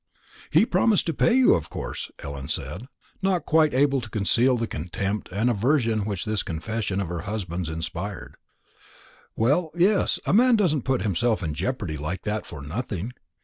"He 0.49 0.65
promised 0.65 1.05
to 1.05 1.13
pay 1.13 1.35
you, 1.35 1.53
of 1.53 1.69
course?" 1.69 2.09
Ellen 2.23 2.47
said, 2.47 2.87
not 3.21 3.45
quite 3.45 3.71
able 3.71 4.01
to 4.01 4.09
conceal 4.09 4.57
the 4.57 4.65
contempt 4.65 5.29
and 5.31 5.47
aversion 5.47 6.05
which 6.05 6.25
this 6.25 6.41
confession 6.41 6.99
of 6.99 7.07
her 7.07 7.19
husband's 7.29 7.69
inspired. 7.69 8.33
"Well, 9.35 9.69
yes, 9.77 10.19
a 10.25 10.33
man 10.33 10.55
doesn't 10.55 10.85
put 10.85 11.03
himself 11.03 11.43
in 11.43 11.53
jeopardy 11.53 11.97
like 11.97 12.23
that 12.23 12.47
for 12.47 12.63
nothing. 12.63 13.13